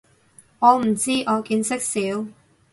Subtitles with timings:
[0.57, 2.25] 我唔知，我見識少